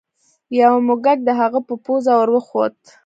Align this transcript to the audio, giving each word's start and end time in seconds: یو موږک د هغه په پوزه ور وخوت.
یو 0.61 0.73
موږک 0.87 1.19
د 1.27 1.29
هغه 1.39 1.59
په 1.67 1.73
پوزه 1.83 2.11
ور 2.17 2.29
وخوت. 2.35 2.77